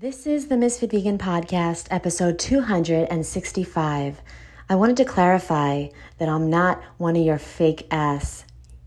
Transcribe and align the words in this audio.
This 0.00 0.28
is 0.28 0.46
the 0.46 0.56
Misfit 0.56 0.92
Vegan 0.92 1.18
Podcast, 1.18 1.88
episode 1.90 2.38
265. 2.38 4.22
I 4.68 4.74
wanted 4.76 4.96
to 4.98 5.04
clarify 5.04 5.88
that 6.18 6.28
I'm 6.28 6.48
not 6.48 6.80
one 6.98 7.16
of 7.16 7.26
your 7.26 7.38
fake 7.38 7.88
ass 7.90 8.44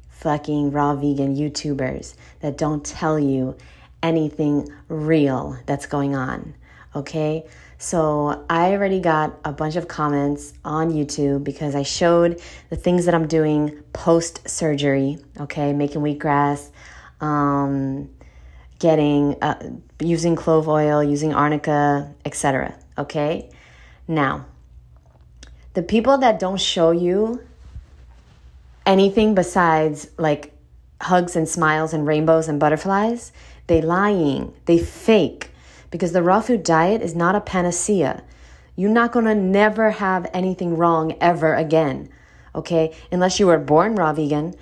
fucking 0.08 0.72
raw 0.72 0.96
vegan 0.96 1.36
YouTubers 1.36 2.16
that 2.40 2.58
don't 2.58 2.86
tell 2.86 3.20
you 3.20 3.58
anything 4.02 4.70
real 4.88 5.60
that's 5.66 5.86
going 5.86 6.16
on. 6.16 6.56
Okay? 6.96 7.46
So 7.78 8.46
I 8.50 8.72
already 8.72 9.02
got 9.02 9.38
a 9.44 9.52
bunch 9.52 9.76
of 9.76 9.90
comments 9.90 10.54
on 10.64 10.94
YouTube 10.94 11.44
because 11.44 11.76
I 11.76 11.84
showed 11.84 12.42
the 12.70 12.78
things 12.78 13.04
that 13.04 13.14
I'm 13.14 13.28
doing 13.28 13.84
post 13.92 14.48
surgery, 14.50 15.18
okay? 15.42 15.74
Making 15.74 16.04
wheatgrass, 16.04 16.70
um, 17.20 18.10
getting, 18.82 19.42
uh, 19.42 19.78
using 20.00 20.36
clove 20.36 20.68
oil, 20.68 21.04
using 21.04 21.34
arnica, 21.34 22.14
etc. 22.26 22.76
Okay? 22.98 23.50
Now, 24.08 24.48
the 25.74 25.84
people 25.84 26.18
that 26.18 26.40
don't 26.40 26.60
show 26.60 26.90
you 26.92 27.42
anything 28.86 29.36
besides 29.36 30.10
like 30.18 30.54
hugs 31.00 31.36
and 31.36 31.48
smiles 31.48 31.94
and 31.94 32.08
rainbows 32.08 32.48
and 32.48 32.60
butterflies, 32.60 33.32
they 33.68 33.82
lying, 33.82 34.54
they 34.66 34.80
fake 34.80 35.52
because 35.92 36.12
the 36.12 36.24
raw 36.24 36.42
food 36.42 36.64
diet 36.64 37.04
is 37.04 37.16
not 37.16 37.36
a 37.36 37.42
panacea. 37.42 38.24
You're 38.76 38.90
not 38.90 39.12
going 39.12 39.26
to 39.26 39.36
never 39.36 39.92
have 39.92 40.28
anything 40.34 40.76
wrong 40.76 41.16
ever 41.22 41.54
again. 41.54 42.10
Okay? 42.56 42.96
Unless 43.12 43.40
you 43.40 43.46
were 43.46 43.60
born 43.60 43.96
raw 43.96 44.12
vegan. 44.12 44.56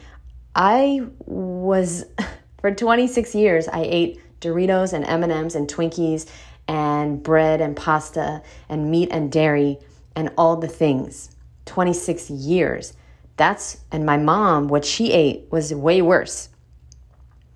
I 0.56 1.08
was 1.26 2.04
for 2.62 2.72
26 2.74 3.36
years 3.36 3.68
I 3.68 3.82
ate 3.82 4.22
Doritos 4.42 4.94
and 4.94 5.06
M&Ms 5.06 5.56
and 5.56 5.68
Twinkies 5.68 6.30
and 6.68 7.22
bread 7.22 7.62
and 7.62 7.76
pasta 7.76 8.42
and 8.70 8.92
meat 8.92 9.10
and 9.12 9.32
dairy 9.32 9.80
and 10.16 10.32
all 10.38 10.56
the 10.56 10.68
things. 10.68 11.36
26 11.66 12.30
years. 12.30 12.94
That's 13.38 13.78
and 13.92 14.06
my 14.06 14.18
mom 14.18 14.68
what 14.68 14.86
she 14.86 15.12
ate 15.12 15.48
was 15.52 15.74
way 15.74 16.02
worse. 16.02 16.50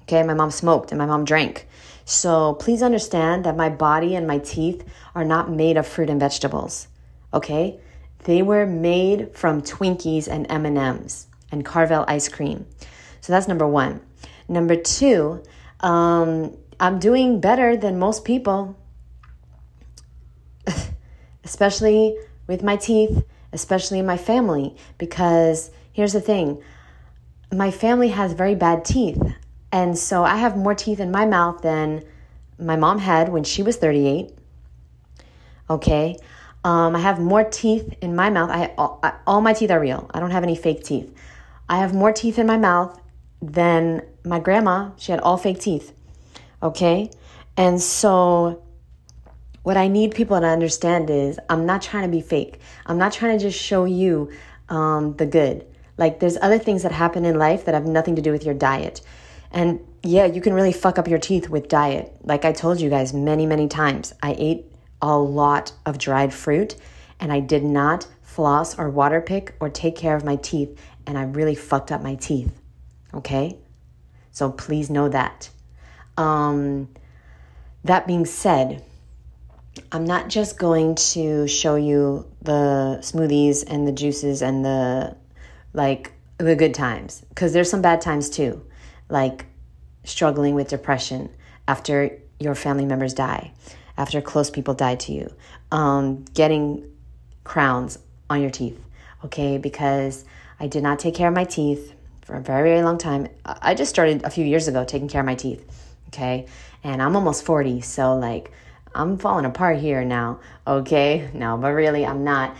Okay, 0.04 0.24
my 0.24 0.34
mom 0.34 0.52
smoked 0.52 0.92
and 0.92 1.00
my 1.00 1.06
mom 1.06 1.26
drank. 1.26 1.68
So 2.06 2.56
please 2.56 2.84
understand 2.84 3.46
that 3.46 3.56
my 3.56 3.70
body 3.70 4.16
and 4.16 4.28
my 4.28 4.38
teeth 4.40 4.86
are 5.16 5.24
not 5.24 5.50
made 5.50 5.78
of 5.78 5.88
fruit 5.88 6.10
and 6.10 6.20
vegetables. 6.20 6.88
Okay? 7.34 7.80
They 8.26 8.42
were 8.42 8.66
made 8.66 9.36
from 9.36 9.62
Twinkies 9.62 10.28
and 10.28 10.46
M&Ms 10.50 11.28
and 11.52 11.66
Carvel 11.66 12.06
ice 12.08 12.30
cream. 12.30 12.66
So 13.22 13.32
that's 13.32 13.48
number 13.48 13.68
1. 13.68 14.02
Number 14.48 14.76
2, 14.76 15.42
um, 15.80 16.58
I'm 16.80 17.00
doing 17.00 17.40
better 17.40 17.78
than 17.78 18.00
most 18.00 18.26
people. 18.26 18.78
especially 21.44 22.18
with 22.48 22.64
my 22.64 22.76
teeth, 22.76 23.24
especially 23.52 24.00
in 24.00 24.06
my 24.06 24.18
family 24.18 24.76
because 24.98 25.72
here's 25.92 26.14
the 26.14 26.22
thing. 26.22 26.62
My 27.52 27.72
family 27.72 28.10
has 28.10 28.34
very 28.34 28.56
bad 28.56 28.86
teeth. 28.86 29.22
And 29.72 29.98
so 29.98 30.24
I 30.24 30.38
have 30.38 30.58
more 30.58 30.76
teeth 30.76 31.00
in 31.00 31.12
my 31.12 31.26
mouth 31.26 31.62
than 31.62 32.04
my 32.60 32.76
mom 32.76 33.00
had 33.00 33.30
when 33.30 33.44
she 33.44 33.64
was 33.64 33.78
38. 33.78 34.32
Okay. 35.70 36.18
Um, 36.64 36.96
I 36.96 37.00
have 37.00 37.20
more 37.20 37.44
teeth 37.44 37.96
in 38.02 38.16
my 38.16 38.30
mouth. 38.30 38.50
I 38.50 38.74
all, 38.78 39.00
I, 39.04 39.14
all 39.28 39.42
my 39.42 39.54
teeth 39.54 39.72
are 39.72 39.80
real. 39.80 40.10
I 40.14 40.20
don't 40.20 40.32
have 40.32 40.44
any 40.44 40.56
fake 40.56 40.84
teeth. 40.84 41.14
I 41.68 41.80
have 41.80 41.94
more 41.94 42.12
teeth 42.12 42.40
in 42.40 42.48
my 42.48 42.58
mouth 42.58 43.00
than 43.52 44.02
my 44.24 44.40
grandma. 44.40 44.92
She 44.98 45.12
had 45.12 45.20
all 45.20 45.38
fake 45.38 45.60
teeth. 45.60 45.94
Okay. 46.62 47.12
And 47.58 47.82
so 47.82 48.64
what 49.64 49.78
I 49.78 49.88
need 49.88 50.16
people 50.16 50.40
to 50.40 50.48
understand 50.48 51.10
is 51.10 51.40
I'm 51.50 51.66
not 51.66 51.82
trying 51.82 52.04
to 52.04 52.10
be 52.10 52.22
fake. 52.22 52.60
I'm 52.86 52.98
not 52.98 53.14
trying 53.14 53.38
to 53.38 53.44
just 53.44 53.60
show 53.60 53.86
you 53.86 54.32
um, 54.70 55.16
the 55.18 55.26
good. 55.26 55.66
Like 55.98 56.20
there's 56.20 56.38
other 56.42 56.58
things 56.58 56.84
that 56.84 56.92
happen 56.92 57.26
in 57.26 57.38
life 57.38 57.66
that 57.66 57.74
have 57.74 57.86
nothing 57.86 58.16
to 58.16 58.22
do 58.22 58.32
with 58.32 58.46
your 58.46 58.56
diet. 58.56 59.02
And 59.52 59.80
yeah, 60.02 60.26
you 60.26 60.42
can 60.42 60.54
really 60.54 60.74
fuck 60.74 60.98
up 60.98 61.08
your 61.08 61.20
teeth 61.20 61.50
with 61.50 61.68
diet. 61.68 62.16
Like 62.24 62.46
I 62.46 62.52
told 62.52 62.82
you 62.82 62.90
guys 62.90 63.14
many, 63.14 63.46
many 63.46 63.68
times, 63.68 64.14
I 64.24 64.36
ate 64.38 64.66
a 65.02 65.18
lot 65.18 65.74
of 65.86 65.98
dried 65.98 66.34
fruit 66.34 66.76
and 67.20 67.32
I 67.32 67.40
did 67.40 67.64
not 67.64 68.08
floss 68.22 68.80
or 68.80 68.90
water 68.90 69.22
pick 69.22 69.56
or 69.60 69.70
take 69.70 69.96
care 69.96 70.16
of 70.16 70.26
my 70.26 70.38
teeth. 70.38 70.80
And 71.06 71.18
I 71.18 71.24
really 71.24 71.56
fucked 71.56 71.92
up 71.92 72.02
my 72.02 72.16
teeth. 72.16 72.52
Okay? 73.14 73.58
So 74.32 74.52
please 74.52 74.90
know 74.90 75.10
that. 75.10 75.50
Um, 76.18 76.90
that 77.84 78.08
being 78.08 78.26
said, 78.26 78.84
I'm 79.92 80.06
not 80.06 80.30
just 80.30 80.58
going 80.58 80.96
to 80.96 81.48
show 81.48 81.76
you 81.76 82.26
the 82.42 83.00
smoothies 83.02 83.64
and 83.68 83.88
the 83.88 83.92
juices 83.92 84.42
and 84.42 84.64
the 84.64 85.16
like 85.74 86.14
the 86.38 86.56
good 86.56 86.74
times 86.74 87.26
because 87.30 87.54
there's 87.54 87.70
some 87.70 87.82
bad 87.82 88.00
times 88.00 88.30
too 88.30 88.64
like 89.10 89.46
struggling 90.04 90.56
with 90.56 90.68
depression 90.68 91.30
after 91.68 92.20
your 92.40 92.56
family 92.56 92.86
members 92.86 93.14
die, 93.14 93.54
after 93.98 94.22
close 94.22 94.50
people 94.50 94.74
die 94.74 94.96
to 94.96 95.14
you, 95.14 95.34
um, 95.72 96.26
getting 96.34 96.90
crowns 97.44 98.00
on 98.30 98.42
your 98.42 98.50
teeth, 98.50 98.84
okay? 99.24 99.58
Because 99.58 100.26
I 100.60 100.68
did 100.68 100.84
not 100.84 101.00
take 101.00 101.16
care 101.16 101.30
of 101.30 101.34
my 101.34 101.46
teeth 101.46 101.94
for 102.24 102.36
a 102.36 102.42
very, 102.42 102.70
very 102.70 102.84
long 102.84 102.98
time. 102.98 103.28
I 103.46 103.76
just 103.76 103.90
started 103.90 104.24
a 104.24 104.30
few 104.30 104.46
years 104.46 104.68
ago 104.68 104.84
taking 104.84 105.08
care 105.08 105.22
of 105.22 105.26
my 105.26 105.36
teeth, 105.36 105.66
okay? 106.08 106.48
And 106.84 107.02
I'm 107.02 107.16
almost 107.16 107.46
40, 107.46 107.82
so 107.82 108.16
like 108.16 108.52
I'm 108.96 109.18
falling 109.18 109.46
apart 109.46 109.80
here 109.80 110.04
now, 110.06 110.40
okay? 110.66 111.30
No, 111.34 111.58
but 111.58 111.72
really, 111.72 112.06
I'm 112.06 112.24
not. 112.24 112.56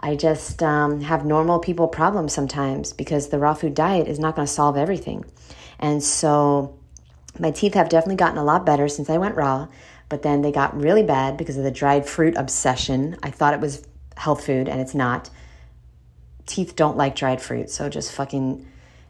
I 0.00 0.14
just 0.14 0.62
um, 0.62 1.00
have 1.00 1.24
normal 1.24 1.58
people 1.58 1.88
problems 1.88 2.32
sometimes 2.32 2.92
because 2.92 3.28
the 3.28 3.38
raw 3.38 3.54
food 3.54 3.74
diet 3.74 4.06
is 4.06 4.18
not 4.18 4.36
going 4.36 4.46
to 4.46 4.52
solve 4.52 4.76
everything. 4.76 5.24
And 5.80 6.02
so 6.02 6.78
my 7.38 7.50
teeth 7.50 7.74
have 7.74 7.88
definitely 7.88 8.16
gotten 8.16 8.38
a 8.38 8.44
lot 8.44 8.64
better 8.64 8.88
since 8.88 9.10
I 9.10 9.18
went 9.18 9.34
raw, 9.34 9.68
but 10.08 10.22
then 10.22 10.42
they 10.42 10.52
got 10.52 10.78
really 10.80 11.02
bad 11.02 11.36
because 11.36 11.56
of 11.56 11.64
the 11.64 11.70
dried 11.70 12.06
fruit 12.06 12.36
obsession. 12.36 13.16
I 13.22 13.30
thought 13.30 13.54
it 13.54 13.60
was 13.60 13.84
health 14.16 14.44
food 14.44 14.68
and 14.68 14.80
it's 14.80 14.94
not. 14.94 15.30
Teeth 16.46 16.76
don't 16.76 16.96
like 16.96 17.14
dried 17.14 17.42
fruit, 17.42 17.70
so 17.70 17.88
just 17.88 18.12
fucking 18.12 18.66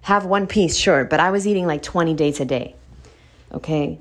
have 0.09 0.25
one 0.25 0.47
piece, 0.47 0.77
sure, 0.77 1.05
but 1.05 1.21
I 1.21 1.31
was 1.31 1.47
eating 1.47 1.67
like 1.67 1.83
20 1.83 2.15
dates 2.15 2.41
a 2.41 2.45
day. 2.45 2.75
Okay? 3.53 3.99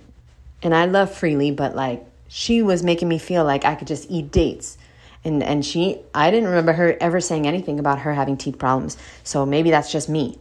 And 0.61 0.73
I 0.73 0.85
love 0.85 1.09
Freelee, 1.09 1.55
but 1.55 1.75
like 1.75 2.05
she 2.27 2.61
was 2.61 2.83
making 2.83 3.07
me 3.07 3.17
feel 3.19 3.43
like 3.43 3.63
I 3.63 3.75
could 3.75 3.87
just 3.87 4.09
eat 4.09 4.31
dates. 4.31 4.77
And 5.23 5.43
and 5.43 5.65
she 5.65 5.99
I 6.13 6.31
didn't 6.31 6.49
remember 6.49 6.73
her 6.73 6.97
ever 6.99 7.21
saying 7.21 7.45
anything 7.45 7.79
about 7.79 7.99
her 7.99 8.13
having 8.13 8.37
teeth 8.37 8.57
problems. 8.57 8.97
So 9.23 9.45
maybe 9.45 9.71
that's 9.71 9.91
just 9.91 10.09
me. 10.09 10.39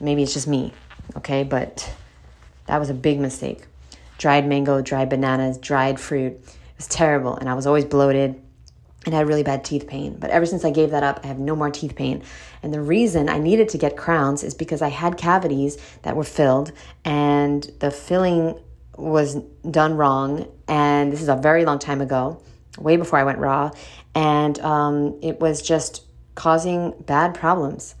Maybe 0.00 0.22
it's 0.22 0.32
just 0.32 0.48
me 0.48 0.72
okay? 1.16 1.44
But 1.44 1.90
that 2.66 2.78
was 2.78 2.90
a 2.90 2.94
big 2.94 3.20
mistake. 3.20 3.66
Dried 4.18 4.46
mango, 4.46 4.80
dried 4.80 5.08
bananas, 5.08 5.58
dried 5.58 6.00
fruit. 6.00 6.32
It 6.32 6.76
was 6.76 6.88
terrible, 6.88 7.36
and 7.36 7.48
I 7.48 7.54
was 7.54 7.66
always 7.66 7.84
bloated 7.84 8.40
and 9.08 9.14
had 9.14 9.26
really 9.26 9.42
bad 9.42 9.64
teeth 9.64 9.86
pain. 9.86 10.18
But 10.18 10.28
ever 10.28 10.44
since 10.44 10.66
I 10.66 10.70
gave 10.70 10.90
that 10.90 11.02
up, 11.02 11.20
I 11.24 11.28
have 11.28 11.38
no 11.38 11.56
more 11.56 11.70
teeth 11.70 11.96
pain. 11.96 12.22
And 12.62 12.74
the 12.74 12.82
reason 12.82 13.30
I 13.30 13.38
needed 13.38 13.70
to 13.70 13.78
get 13.78 13.96
crowns 13.96 14.44
is 14.44 14.52
because 14.52 14.82
I 14.82 14.88
had 14.88 15.16
cavities 15.16 15.78
that 16.02 16.14
were 16.14 16.24
filled, 16.24 16.72
and 17.06 17.62
the 17.78 17.90
filling 17.90 18.60
was 18.98 19.36
done 19.70 19.96
wrong. 19.96 20.46
And 20.68 21.10
this 21.10 21.22
is 21.22 21.30
a 21.30 21.36
very 21.36 21.64
long 21.64 21.78
time 21.78 22.02
ago, 22.02 22.42
way 22.76 22.98
before 22.98 23.18
I 23.18 23.24
went 23.24 23.38
raw. 23.38 23.70
And 24.14 24.60
um, 24.60 25.18
it 25.22 25.40
was 25.40 25.62
just 25.62 26.04
causing 26.34 26.92
bad 27.06 27.34
problems. 27.34 27.94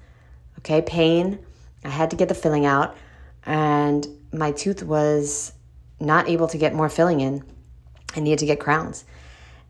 Okay, 0.58 0.82
pain, 0.82 1.38
I 1.86 1.88
had 1.88 2.10
to 2.10 2.16
get 2.16 2.28
the 2.28 2.34
filling 2.34 2.66
out, 2.66 2.94
and 3.46 4.06
my 4.30 4.52
tooth 4.52 4.82
was 4.82 5.54
not 6.00 6.28
able 6.28 6.48
to 6.48 6.58
get 6.58 6.74
more 6.74 6.90
filling 6.90 7.20
in. 7.20 7.44
I 8.14 8.20
needed 8.20 8.40
to 8.40 8.46
get 8.46 8.60
crowns. 8.60 9.06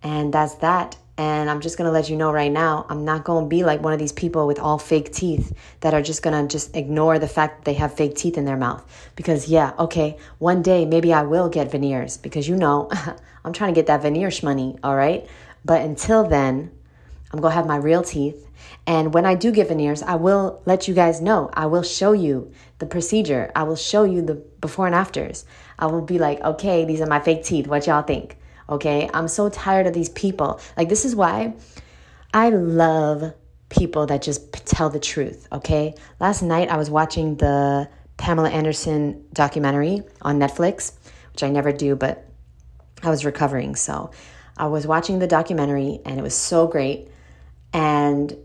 And 0.03 0.35
that's 0.35 0.57
that. 0.57 0.97
And 1.19 1.51
I'm 1.51 1.61
just 1.61 1.77
to 1.87 1.93
let 1.93 2.09
you 2.09 2.17
know 2.17 2.33
right 2.33 2.51
now, 2.51 2.87
I'm 2.89 3.05
not 3.05 3.25
to 3.45 3.49
be 3.49 3.65
like 3.65 3.83
one 3.83 3.93
of 3.93 3.99
these 3.99 4.13
people 4.13 4.47
with 4.47 4.59
all 4.59 4.79
fake 4.79 5.13
teeth 5.13 5.53
that 5.81 5.93
are 5.93 6.01
just 6.01 6.23
to 6.41 6.51
just 6.51 6.75
ignore 6.75 7.19
the 7.19 7.29
fact 7.29 7.59
that 7.59 7.65
they 7.65 7.75
have 7.75 7.93
fake 7.93 8.15
teeth 8.15 8.39
in 8.39 8.45
their 8.45 8.57
mouth. 8.57 8.85
Because, 9.17 9.49
yeah, 9.49 9.73
okay, 9.79 10.17
one 10.39 10.63
day 10.63 10.87
maybe 10.87 11.13
I 11.13 11.23
will 11.23 11.49
get 11.49 11.71
veneers 11.71 12.17
because 12.17 12.49
you 12.49 12.57
know, 12.57 12.89
I'm 13.45 13.53
trying 13.53 13.75
to 13.75 13.79
get 13.79 13.89
that 13.89 14.03
veneer 14.03 14.31
money, 14.43 14.79
all 14.83 14.97
right? 14.97 15.27
But 15.65 15.83
until 15.83 16.25
then, 16.25 16.71
I'm 17.33 17.41
to 17.51 17.57
have 17.57 17.67
my 17.67 17.77
real 17.77 18.03
teeth 18.03 18.49
and 18.87 19.13
when 19.13 19.27
I 19.27 19.35
do 19.35 19.53
get 19.53 19.69
veneers, 19.69 20.03
I 20.03 20.15
will 20.15 20.63
let 20.65 20.89
you 20.89 20.95
guys 20.95 21.21
know. 21.21 21.51
I 21.53 21.67
will 21.67 21.83
show 21.83 22.13
you 22.13 22.53
the 22.79 22.87
procedure. 22.87 23.51
I 23.55 23.65
will 23.65 23.77
show 23.77 24.05
you 24.05 24.23
the 24.23 24.35
before 24.35 24.87
and 24.87 24.95
afters. 24.95 25.45
I 25.79 25.87
will 25.87 26.01
be 26.01 26.19
like, 26.19 26.41
okay, 26.41 26.85
these 26.85 27.01
are 27.01 27.07
my 27.07 27.21
fake 27.21 27.45
teeth. 27.45 27.67
What 27.67 27.87
y'all 27.87 28.03
think? 28.03 28.37
Okay. 28.69 29.09
I'm 29.13 29.29
so 29.29 29.49
tired 29.49 29.87
of 29.87 29.95
these 29.95 30.09
people. 30.11 30.61
Like, 30.77 30.89
this 30.89 31.05
is 31.05 31.17
why 31.17 31.55
I 32.35 32.51
love 32.51 33.33
people 33.69 34.07
that 34.07 34.23
just 34.23 34.53
tell 34.67 34.91
the 34.91 35.01
truth. 35.01 35.47
Okay. 35.53 35.95
Last 36.21 36.43
night, 36.43 36.69
I 36.69 36.77
was 36.77 36.91
watching 36.91 37.37
the 37.37 37.89
Pamela 38.17 38.51
Anderson 38.51 39.25
documentary 39.33 40.03
on 40.23 40.39
Netflix, 40.39 40.93
which 41.33 41.43
I 41.43 41.51
never 41.51 41.73
do, 41.73 41.97
but 41.97 42.29
I 43.03 43.11
was 43.11 43.25
recovering. 43.25 43.77
So 43.77 44.11
I 44.57 44.67
was 44.67 44.87
watching 44.87 45.21
the 45.21 45.27
documentary 45.27 46.01
and 46.05 46.19
it 46.19 46.23
was 46.23 46.35
so 46.35 46.67
great. 46.67 47.09
And 47.73 48.37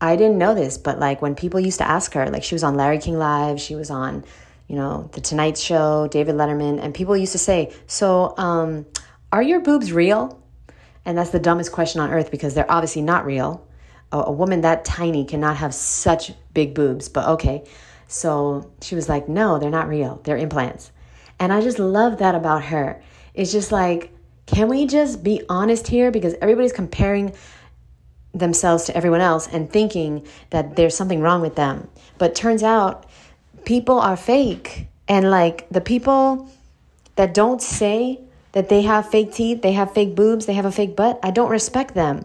I 0.00 0.16
didn't 0.16 0.38
know 0.38 0.54
this, 0.54 0.78
but 0.78 0.98
like 0.98 1.20
when 1.20 1.34
people 1.34 1.60
used 1.60 1.78
to 1.78 1.88
ask 1.88 2.12
her, 2.14 2.28
like 2.30 2.42
she 2.42 2.54
was 2.54 2.64
on 2.64 2.74
Larry 2.74 2.98
King 2.98 3.18
Live, 3.18 3.60
she 3.60 3.74
was 3.74 3.90
on, 3.90 4.24
you 4.68 4.76
know, 4.76 5.08
The 5.12 5.20
Tonight 5.20 5.56
Show, 5.56 6.08
David 6.08 6.34
Letterman, 6.34 6.82
and 6.82 6.94
people 6.94 7.16
used 7.16 7.32
to 7.32 7.38
say, 7.38 7.72
So, 7.86 8.34
um, 8.36 8.86
are 9.32 9.42
your 9.42 9.60
boobs 9.60 9.92
real? 9.92 10.42
And 11.04 11.16
that's 11.16 11.30
the 11.30 11.38
dumbest 11.38 11.72
question 11.72 12.00
on 12.00 12.10
earth 12.10 12.30
because 12.30 12.54
they're 12.54 12.70
obviously 12.70 13.02
not 13.02 13.24
real. 13.24 13.66
A, 14.12 14.18
a 14.18 14.32
woman 14.32 14.62
that 14.62 14.84
tiny 14.84 15.24
cannot 15.24 15.56
have 15.56 15.74
such 15.74 16.32
big 16.52 16.74
boobs, 16.74 17.08
but 17.08 17.28
okay. 17.28 17.64
So 18.08 18.70
she 18.82 18.94
was 18.94 19.08
like, 19.08 19.28
No, 19.28 19.58
they're 19.58 19.70
not 19.70 19.88
real, 19.88 20.20
they're 20.24 20.36
implants. 20.36 20.90
And 21.38 21.52
I 21.52 21.60
just 21.60 21.78
love 21.78 22.18
that 22.18 22.34
about 22.34 22.64
her. 22.64 23.02
It's 23.34 23.52
just 23.52 23.70
like, 23.70 24.12
can 24.46 24.68
we 24.68 24.86
just 24.86 25.22
be 25.22 25.42
honest 25.48 25.88
here? 25.88 26.10
Because 26.10 26.34
everybody's 26.40 26.72
comparing 26.72 27.34
themselves 28.32 28.84
to 28.84 28.96
everyone 28.96 29.20
else 29.20 29.48
and 29.48 29.70
thinking 29.70 30.26
that 30.50 30.76
there's 30.76 30.96
something 30.96 31.20
wrong 31.20 31.40
with 31.40 31.56
them. 31.56 31.88
But 32.18 32.34
turns 32.34 32.62
out 32.62 33.06
people 33.66 34.00
are 34.00 34.16
fake. 34.16 34.86
And 35.06 35.30
like 35.30 35.68
the 35.70 35.82
people 35.82 36.48
that 37.16 37.34
don't 37.34 37.60
say 37.60 38.20
that 38.52 38.70
they 38.70 38.82
have 38.82 39.10
fake 39.10 39.32
teeth, 39.32 39.60
they 39.60 39.72
have 39.72 39.92
fake 39.92 40.14
boobs, 40.14 40.46
they 40.46 40.54
have 40.54 40.64
a 40.64 40.72
fake 40.72 40.96
butt, 40.96 41.20
I 41.22 41.30
don't 41.30 41.50
respect 41.50 41.94
them. 41.94 42.24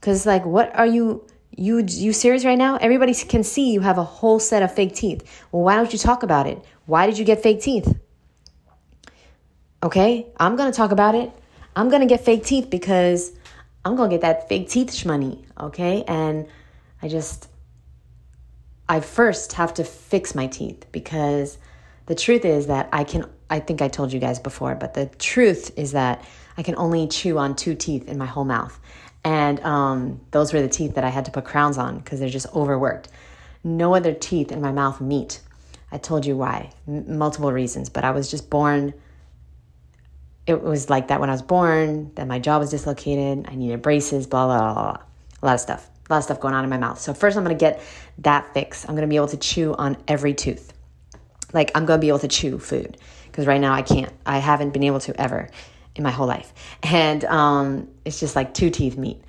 Cuz 0.00 0.26
like 0.26 0.44
what 0.44 0.74
are 0.74 0.86
you 0.86 1.24
you 1.56 1.84
you 1.86 2.12
serious 2.12 2.44
right 2.44 2.58
now? 2.58 2.76
Everybody 2.76 3.14
can 3.14 3.44
see 3.44 3.70
you 3.72 3.80
have 3.80 3.98
a 3.98 4.04
whole 4.04 4.40
set 4.40 4.62
of 4.62 4.74
fake 4.74 4.94
teeth. 4.94 5.22
Well, 5.52 5.62
why 5.62 5.76
don't 5.76 5.92
you 5.92 5.98
talk 5.98 6.22
about 6.22 6.46
it? 6.46 6.58
Why 6.86 7.06
did 7.06 7.18
you 7.18 7.24
get 7.24 7.42
fake 7.42 7.60
teeth? 7.60 7.94
Okay? 9.82 10.26
I'm 10.38 10.56
going 10.56 10.70
to 10.70 10.76
talk 10.76 10.90
about 10.90 11.14
it. 11.14 11.30
I'm 11.76 11.88
going 11.88 12.00
to 12.00 12.06
get 12.06 12.24
fake 12.24 12.44
teeth 12.44 12.70
because 12.70 13.32
I'm 13.84 13.94
going 13.94 14.10
to 14.10 14.14
get 14.16 14.22
that 14.22 14.48
fake 14.48 14.68
teeth 14.68 15.04
money, 15.06 15.44
okay? 15.60 16.02
And 16.08 16.46
I 17.02 17.08
just, 17.08 17.48
I 18.88 19.00
first 19.00 19.52
have 19.54 19.74
to 19.74 19.84
fix 19.84 20.34
my 20.34 20.46
teeth 20.46 20.86
because 20.92 21.58
the 22.06 22.14
truth 22.14 22.44
is 22.44 22.68
that 22.68 22.88
I 22.92 23.04
can, 23.04 23.28
I 23.50 23.60
think 23.60 23.82
I 23.82 23.88
told 23.88 24.12
you 24.12 24.20
guys 24.20 24.38
before, 24.38 24.74
but 24.74 24.94
the 24.94 25.06
truth 25.06 25.72
is 25.76 25.92
that 25.92 26.24
I 26.56 26.62
can 26.62 26.74
only 26.76 27.06
chew 27.06 27.38
on 27.38 27.54
two 27.54 27.74
teeth 27.74 28.08
in 28.08 28.18
my 28.18 28.26
whole 28.26 28.44
mouth. 28.44 28.78
And 29.24 29.60
um, 29.60 30.20
those 30.30 30.52
were 30.52 30.62
the 30.62 30.68
teeth 30.68 30.94
that 30.94 31.04
I 31.04 31.10
had 31.10 31.26
to 31.26 31.30
put 31.30 31.44
crowns 31.44 31.76
on 31.76 31.98
because 31.98 32.20
they're 32.20 32.28
just 32.28 32.46
overworked. 32.54 33.08
No 33.62 33.94
other 33.94 34.14
teeth 34.14 34.52
in 34.52 34.60
my 34.60 34.72
mouth 34.72 35.00
meet. 35.00 35.40
I 35.92 35.98
told 35.98 36.24
you 36.24 36.36
why, 36.36 36.72
M- 36.86 37.18
multiple 37.18 37.52
reasons, 37.52 37.88
but 37.88 38.04
I 38.04 38.10
was 38.12 38.30
just 38.30 38.48
born 38.48 38.94
it 40.48 40.62
was 40.62 40.88
like 40.88 41.08
that 41.08 41.20
when 41.20 41.28
I 41.28 41.32
was 41.32 41.42
born, 41.42 42.10
that 42.14 42.26
my 42.26 42.38
jaw 42.38 42.58
was 42.58 42.70
dislocated, 42.70 43.44
I 43.48 43.54
needed 43.54 43.82
braces, 43.82 44.26
blah, 44.26 44.46
blah, 44.46 44.72
blah, 44.72 44.82
blah. 44.82 45.02
A 45.42 45.46
lot 45.46 45.54
of 45.54 45.60
stuff. 45.60 45.90
A 46.08 46.14
lot 46.14 46.18
of 46.18 46.24
stuff 46.24 46.40
going 46.40 46.54
on 46.54 46.64
in 46.64 46.70
my 46.70 46.78
mouth. 46.78 46.98
So 46.98 47.12
first 47.12 47.36
I'm 47.36 47.42
gonna 47.42 47.54
get 47.54 47.80
that 48.18 48.54
fixed. 48.54 48.88
I'm 48.88 48.94
gonna 48.94 49.06
be 49.06 49.16
able 49.16 49.28
to 49.28 49.36
chew 49.36 49.74
on 49.74 49.96
every 50.06 50.34
tooth. 50.34 50.72
Like 51.52 51.70
I'm 51.74 51.86
gonna 51.86 52.00
be 52.00 52.08
able 52.08 52.20
to 52.20 52.28
chew 52.28 52.58
food. 52.58 52.96
Because 53.26 53.46
right 53.46 53.60
now 53.60 53.72
I 53.72 53.82
can't. 53.82 54.12
I 54.26 54.38
haven't 54.38 54.70
been 54.70 54.82
able 54.84 55.00
to 55.00 55.20
ever 55.20 55.48
in 55.94 56.02
my 56.02 56.10
whole 56.10 56.26
life. 56.26 56.52
And 56.82 57.24
um, 57.24 57.88
it's 58.04 58.18
just 58.20 58.34
like 58.34 58.54
two 58.54 58.70
teeth 58.70 58.96
meet. 58.96 59.20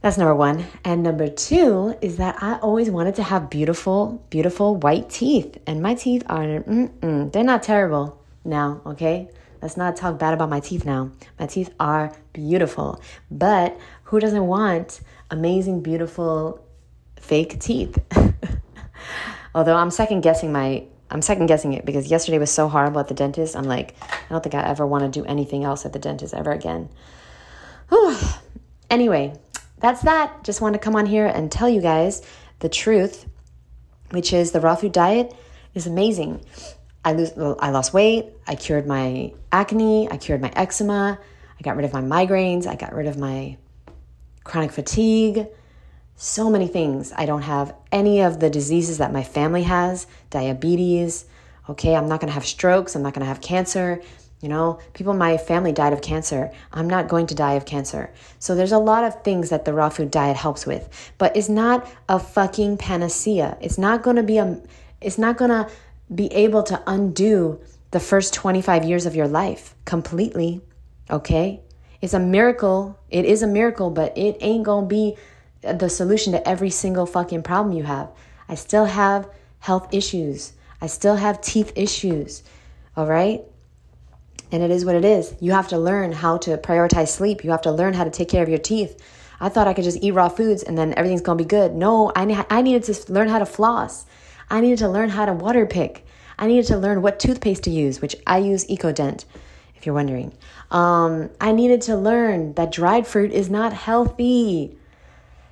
That's 0.00 0.16
number 0.16 0.34
one. 0.34 0.64
And 0.84 1.02
number 1.02 1.28
two 1.28 1.96
is 2.00 2.16
that 2.16 2.42
I 2.42 2.58
always 2.58 2.90
wanted 2.90 3.16
to 3.16 3.22
have 3.22 3.50
beautiful, 3.50 4.24
beautiful 4.30 4.76
white 4.76 5.10
teeth. 5.10 5.58
And 5.66 5.82
my 5.82 5.94
teeth 5.94 6.22
are, 6.26 6.46
they're 6.66 7.44
not 7.44 7.62
terrible 7.62 8.18
now, 8.44 8.80
okay? 8.86 9.28
Let's 9.60 9.76
not 9.76 9.96
talk 9.96 10.18
bad 10.18 10.32
about 10.32 10.48
my 10.48 10.60
teeth 10.60 10.86
now. 10.86 11.10
My 11.38 11.46
teeth 11.46 11.72
are 11.78 12.12
beautiful. 12.32 13.00
But 13.30 13.78
who 14.04 14.20
doesn't 14.20 14.46
want 14.46 15.00
amazing, 15.30 15.82
beautiful, 15.82 16.64
fake 17.18 17.60
teeth? 17.60 17.98
Although 19.54 19.76
I'm 19.76 19.90
second 19.90 20.20
guessing 20.20 20.52
my 20.52 20.84
I'm 21.12 21.22
second 21.22 21.46
guessing 21.46 21.72
it 21.72 21.84
because 21.84 22.08
yesterday 22.08 22.38
was 22.38 22.52
so 22.52 22.68
horrible 22.68 23.00
at 23.00 23.08
the 23.08 23.14
dentist. 23.14 23.56
I'm 23.56 23.64
like, 23.64 23.96
I 24.00 24.28
don't 24.28 24.42
think 24.42 24.54
I 24.54 24.62
ever 24.62 24.86
want 24.86 25.12
to 25.12 25.20
do 25.20 25.26
anything 25.26 25.64
else 25.64 25.84
at 25.84 25.92
the 25.92 25.98
dentist 25.98 26.34
ever 26.34 26.52
again. 26.52 26.88
Anyway, 28.90 29.32
that's 29.78 30.02
that. 30.02 30.42
Just 30.42 30.60
want 30.60 30.72
to 30.72 30.80
come 30.80 30.96
on 30.96 31.06
here 31.06 31.24
and 31.24 31.50
tell 31.50 31.68
you 31.68 31.80
guys 31.80 32.22
the 32.58 32.68
truth, 32.68 33.24
which 34.10 34.32
is 34.32 34.50
the 34.50 34.60
raw 34.60 34.74
food 34.74 34.90
diet 34.90 35.32
is 35.74 35.86
amazing. 35.86 36.44
I 37.04 37.12
lose 37.12 37.32
I 37.60 37.70
lost 37.70 37.94
weight, 37.94 38.26
I 38.46 38.56
cured 38.56 38.86
my 38.86 39.32
acne, 39.52 40.10
I 40.10 40.16
cured 40.16 40.42
my 40.42 40.52
eczema, 40.56 41.18
I 41.60 41.62
got 41.62 41.76
rid 41.76 41.84
of 41.84 41.92
my 41.92 42.00
migraines, 42.00 42.66
I 42.66 42.74
got 42.74 42.94
rid 42.94 43.06
of 43.06 43.18
my 43.18 43.58
chronic 44.44 44.72
fatigue, 44.72 45.46
so 46.16 46.48
many 46.48 46.66
things. 46.66 47.12
I 47.14 47.26
don't 47.26 47.42
have 47.42 47.74
any 47.92 48.22
of 48.22 48.40
the 48.40 48.48
diseases 48.48 48.98
that 48.98 49.12
my 49.12 49.22
family 49.22 49.64
has, 49.64 50.06
diabetes, 50.30 51.26
okay, 51.68 51.94
I'm 51.94 52.08
not 52.08 52.20
going 52.20 52.28
to 52.28 52.34
have 52.34 52.46
strokes, 52.46 52.96
I'm 52.96 53.02
not 53.02 53.12
going 53.12 53.20
to 53.20 53.28
have 53.28 53.40
cancer. 53.40 54.02
You 54.40 54.48
know, 54.48 54.80
people 54.94 55.12
in 55.12 55.18
my 55.18 55.36
family 55.36 55.70
died 55.70 55.92
of 55.92 56.00
cancer. 56.00 56.50
I'm 56.72 56.88
not 56.88 57.08
going 57.08 57.26
to 57.26 57.34
die 57.34 57.54
of 57.54 57.66
cancer. 57.66 58.10
So 58.38 58.54
there's 58.54 58.72
a 58.72 58.78
lot 58.78 59.04
of 59.04 59.22
things 59.22 59.50
that 59.50 59.66
the 59.66 59.74
raw 59.74 59.90
food 59.90 60.10
diet 60.10 60.34
helps 60.34 60.64
with, 60.64 61.12
but 61.18 61.36
it's 61.36 61.50
not 61.50 61.86
a 62.08 62.18
fucking 62.18 62.78
panacea. 62.78 63.58
It's 63.60 63.76
not 63.76 64.02
going 64.02 64.16
to 64.16 64.22
be 64.22 64.38
a 64.38 64.58
it's 65.02 65.18
not 65.18 65.36
going 65.36 65.50
to 65.50 65.68
be 66.14 66.32
able 66.32 66.62
to 66.64 66.82
undo 66.86 67.60
the 67.90 68.00
first 68.00 68.32
25 68.32 68.84
years 68.84 69.04
of 69.04 69.14
your 69.14 69.28
life 69.28 69.74
completely. 69.84 70.62
Okay? 71.10 71.60
It's 72.00 72.14
a 72.14 72.18
miracle. 72.18 72.98
It 73.10 73.24
is 73.24 73.42
a 73.42 73.46
miracle, 73.46 73.90
but 73.90 74.16
it 74.16 74.38
ain't 74.40 74.64
gonna 74.64 74.86
be 74.86 75.16
the 75.62 75.88
solution 75.88 76.32
to 76.32 76.48
every 76.48 76.70
single 76.70 77.06
fucking 77.06 77.42
problem 77.42 77.76
you 77.76 77.82
have. 77.84 78.10
I 78.48 78.54
still 78.54 78.86
have 78.86 79.28
health 79.58 79.92
issues. 79.92 80.52
I 80.80 80.86
still 80.86 81.16
have 81.16 81.40
teeth 81.40 81.72
issues. 81.76 82.42
All 82.96 83.06
right? 83.06 83.42
And 84.52 84.62
it 84.62 84.70
is 84.70 84.84
what 84.84 84.96
it 84.96 85.04
is. 85.04 85.34
You 85.40 85.52
have 85.52 85.68
to 85.68 85.78
learn 85.78 86.12
how 86.12 86.38
to 86.38 86.56
prioritize 86.56 87.08
sleep. 87.08 87.44
You 87.44 87.50
have 87.50 87.62
to 87.62 87.70
learn 87.70 87.94
how 87.94 88.04
to 88.04 88.10
take 88.10 88.28
care 88.28 88.42
of 88.42 88.48
your 88.48 88.58
teeth. 88.58 89.00
I 89.40 89.48
thought 89.48 89.68
I 89.68 89.74
could 89.74 89.84
just 89.84 90.02
eat 90.02 90.12
raw 90.12 90.28
foods 90.28 90.62
and 90.62 90.76
then 90.76 90.92
everything's 90.94 91.20
gonna 91.20 91.36
be 91.36 91.44
good. 91.44 91.74
No, 91.74 92.12
I, 92.16 92.44
I 92.50 92.62
needed 92.62 92.84
to 92.84 93.12
learn 93.12 93.28
how 93.28 93.38
to 93.38 93.46
floss. 93.46 94.06
I 94.50 94.60
needed 94.60 94.78
to 94.80 94.88
learn 94.88 95.10
how 95.10 95.26
to 95.26 95.32
water 95.32 95.66
pick. 95.66 96.04
I 96.38 96.46
needed 96.46 96.66
to 96.66 96.76
learn 96.76 97.02
what 97.02 97.20
toothpaste 97.20 97.62
to 97.64 97.70
use, 97.70 98.00
which 98.00 98.16
I 98.26 98.38
use 98.38 98.66
EcoDent, 98.66 99.24
if 99.80 99.86
you're 99.86 99.94
wondering. 99.94 100.30
Um, 100.70 101.30
I 101.40 101.52
needed 101.52 101.80
to 101.82 101.96
learn 101.96 102.52
that 102.52 102.70
dried 102.70 103.06
fruit 103.06 103.32
is 103.32 103.48
not 103.48 103.72
healthy. 103.72 104.76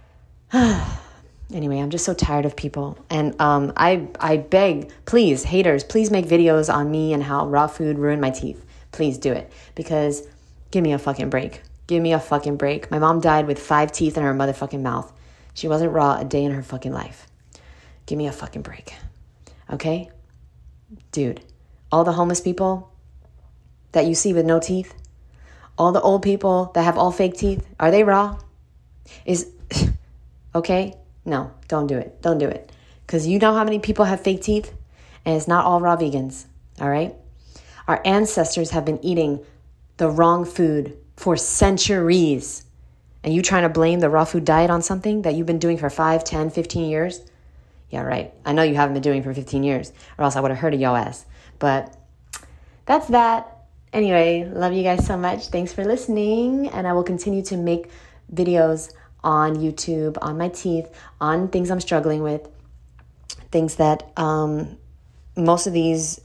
anyway, 0.52 1.78
I'm 1.78 1.88
just 1.88 2.04
so 2.04 2.12
tired 2.12 2.44
of 2.44 2.54
people. 2.54 2.98
And 3.08 3.40
um, 3.40 3.72
I, 3.74 4.06
I 4.20 4.36
beg, 4.36 4.92
please, 5.06 5.44
haters, 5.44 5.82
please 5.82 6.10
make 6.10 6.26
videos 6.26 6.72
on 6.72 6.90
me 6.90 7.14
and 7.14 7.22
how 7.22 7.46
raw 7.46 7.68
food 7.68 7.98
ruined 7.98 8.20
my 8.20 8.28
teeth. 8.28 8.62
Please 8.92 9.16
do 9.16 9.32
it. 9.32 9.50
Because 9.74 10.28
give 10.72 10.82
me 10.82 10.92
a 10.92 10.98
fucking 10.98 11.30
break. 11.30 11.62
Give 11.86 12.02
me 12.02 12.12
a 12.12 12.20
fucking 12.20 12.58
break. 12.58 12.90
My 12.90 12.98
mom 12.98 13.22
died 13.22 13.46
with 13.46 13.58
five 13.58 13.92
teeth 13.92 14.18
in 14.18 14.22
her 14.24 14.34
motherfucking 14.34 14.82
mouth. 14.82 15.10
She 15.54 15.68
wasn't 15.68 15.92
raw 15.92 16.18
a 16.18 16.24
day 16.26 16.44
in 16.44 16.52
her 16.52 16.62
fucking 16.62 16.92
life. 16.92 17.26
Give 18.04 18.18
me 18.18 18.26
a 18.26 18.32
fucking 18.32 18.60
break. 18.60 18.92
Okay? 19.72 20.10
Dude, 21.12 21.40
all 21.90 22.04
the 22.04 22.12
homeless 22.12 22.42
people 22.42 22.92
that 23.92 24.06
you 24.06 24.14
see 24.14 24.32
with 24.32 24.46
no 24.46 24.60
teeth, 24.60 24.94
all 25.76 25.92
the 25.92 26.00
old 26.00 26.22
people 26.22 26.70
that 26.74 26.82
have 26.82 26.98
all 26.98 27.12
fake 27.12 27.36
teeth, 27.36 27.66
are 27.78 27.90
they 27.90 28.04
raw? 28.04 28.38
Is 29.24 29.50
okay? 30.54 30.94
No, 31.24 31.52
don't 31.68 31.86
do 31.86 31.96
it. 31.96 32.20
Don't 32.22 32.38
do 32.38 32.48
it. 32.48 32.72
Because 33.06 33.26
you 33.26 33.38
know 33.38 33.54
how 33.54 33.64
many 33.64 33.78
people 33.78 34.04
have 34.04 34.20
fake 34.20 34.42
teeth? 34.42 34.74
And 35.24 35.36
it's 35.36 35.48
not 35.48 35.64
all 35.64 35.80
raw 35.80 35.96
vegans, 35.96 36.46
all 36.80 36.88
right? 36.88 37.14
Our 37.86 38.00
ancestors 38.04 38.70
have 38.70 38.84
been 38.84 39.02
eating 39.04 39.44
the 39.96 40.10
wrong 40.10 40.44
food 40.44 40.96
for 41.16 41.36
centuries. 41.36 42.64
And 43.22 43.34
you 43.34 43.42
trying 43.42 43.62
to 43.62 43.68
blame 43.68 44.00
the 44.00 44.10
raw 44.10 44.24
food 44.24 44.44
diet 44.44 44.70
on 44.70 44.82
something 44.82 45.22
that 45.22 45.34
you've 45.34 45.46
been 45.46 45.58
doing 45.58 45.76
for 45.76 45.90
5, 45.90 46.24
10, 46.24 46.50
15 46.50 46.88
years? 46.88 47.20
Yeah, 47.90 48.02
right. 48.02 48.32
I 48.44 48.52
know 48.52 48.62
you 48.62 48.74
haven't 48.74 48.94
been 48.94 49.02
doing 49.02 49.22
for 49.22 49.32
15 49.32 49.62
years, 49.62 49.92
or 50.18 50.24
else 50.24 50.36
I 50.36 50.40
would 50.40 50.50
have 50.50 50.60
heard 50.60 50.74
of 50.74 50.80
your 50.80 50.96
ass. 50.96 51.24
But 51.58 51.96
that's 52.86 53.08
that. 53.08 53.57
Anyway, 53.92 54.44
love 54.52 54.72
you 54.72 54.82
guys 54.82 55.06
so 55.06 55.16
much. 55.16 55.46
Thanks 55.46 55.72
for 55.72 55.84
listening. 55.84 56.68
And 56.68 56.86
I 56.86 56.92
will 56.92 57.04
continue 57.04 57.42
to 57.44 57.56
make 57.56 57.90
videos 58.32 58.92
on 59.24 59.56
YouTube, 59.56 60.18
on 60.20 60.38
my 60.38 60.48
teeth, 60.48 60.88
on 61.20 61.48
things 61.48 61.70
I'm 61.70 61.80
struggling 61.80 62.22
with, 62.22 62.46
things 63.50 63.76
that 63.76 64.12
um, 64.16 64.76
most 65.36 65.66
of 65.66 65.72
these 65.72 66.20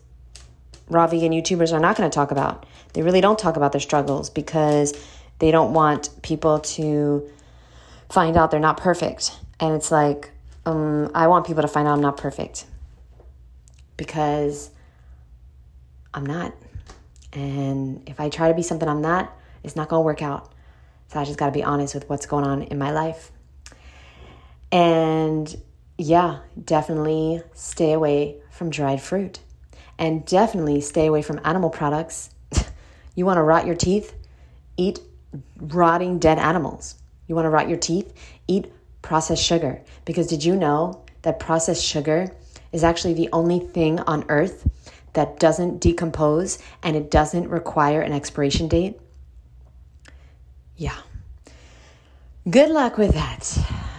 raw 0.90 1.08
vegan 1.08 1.32
YouTubers 1.32 1.74
are 1.74 1.80
not 1.80 1.96
going 1.96 2.10
to 2.10 2.14
talk 2.14 2.32
about. 2.32 2.66
They 2.94 3.02
really 3.02 3.22
don't 3.22 3.40
talk 3.40 3.56
about 3.56 3.72
their 3.72 3.82
struggles 3.82 4.30
because 4.30 4.94
they 5.40 5.52
don't 5.52 5.74
want 5.74 6.10
people 6.22 6.60
to 6.60 7.30
find 8.10 8.38
out 8.38 8.52
they're 8.52 8.60
not 8.60 8.78
perfect. 8.78 9.38
And 9.60 9.74
it's 9.74 9.92
like, 9.92 10.32
um, 10.66 11.10
I 11.16 11.28
want 11.28 11.48
people 11.48 11.62
to 11.62 11.68
find 11.68 11.88
out 11.88 11.94
I'm 11.94 12.02
not 12.02 12.18
perfect 12.18 12.66
because 13.98 14.70
I'm 16.14 16.26
not. 16.26 16.54
And 17.34 18.08
if 18.08 18.20
I 18.20 18.30
try 18.30 18.48
to 18.48 18.54
be 18.54 18.64
something 18.64 18.88
I'm 18.88 19.02
not, 19.02 19.36
it's 19.64 19.76
not 19.76 19.90
going 19.90 20.02
to 20.02 20.06
work 20.06 20.22
out. 20.22 20.52
So 21.08 21.20
I 21.20 21.26
just 21.26 21.38
got 21.38 21.48
to 21.48 21.52
be 21.52 21.64
honest 21.64 21.94
with 21.94 22.10
what's 22.10 22.26
going 22.26 22.46
on 22.46 22.64
in 22.64 22.78
my 22.78 22.92
life. 22.92 23.32
And 24.72 25.56
yeah, 25.98 26.40
definitely 26.64 27.42
stay 27.54 27.94
away 27.94 28.38
from 28.50 28.70
dried 28.70 29.02
fruit. 29.02 29.40
And 30.00 30.26
definitely 30.26 30.82
stay 30.82 31.06
away 31.06 31.22
from 31.22 31.40
animal 31.44 31.70
products. 31.70 32.32
you 33.16 33.26
want 33.26 33.38
to 33.38 33.44
rot 33.44 33.66
your 33.66 33.76
teeth? 33.76 34.16
Eat 34.76 35.00
rotting 35.58 36.20
dead 36.20 36.40
animals. 36.40 36.96
You 37.28 37.36
want 37.36 37.46
to 37.46 37.50
rot 37.50 37.70
your 37.70 37.78
teeth? 37.78 38.12
Eat 38.48 38.72
processed 39.02 39.44
sugar. 39.44 39.82
Because 40.06 40.28
did 40.28 40.44
you 40.44 40.56
know 40.56 41.06
that 41.22 41.40
processed 41.40 41.86
sugar 41.86 42.32
is 42.72 42.84
actually 42.84 43.14
the 43.14 43.30
only 43.32 43.60
thing 43.60 44.00
on 44.02 44.26
earth 44.30 44.68
that 45.14 45.40
doesn't 45.40 45.80
decompose 45.80 46.60
and 46.82 46.96
it 46.96 47.10
doesn't 47.10 47.50
require 47.50 48.02
an 48.02 48.14
expiration 48.14 48.68
date? 48.68 49.00
Yeah. 50.76 50.98
Good 52.50 52.70
luck 52.70 52.98
with 52.98 53.14
that. 53.14 53.58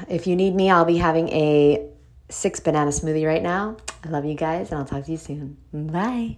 If 0.08 0.26
you 0.26 0.36
need 0.36 0.54
me, 0.54 0.70
I'll 0.70 0.84
be 0.84 0.98
having 0.98 1.28
a 1.30 1.88
six 2.28 2.60
banana 2.60 2.90
smoothie 2.90 3.26
right 3.26 3.42
now. 3.42 3.76
I 4.04 4.08
love 4.08 4.24
you 4.24 4.34
guys, 4.34 4.70
and 4.70 4.78
I'll 4.78 4.84
talk 4.84 5.04
to 5.04 5.10
you 5.12 5.16
soon. 5.16 5.56
Bye. 5.72 6.36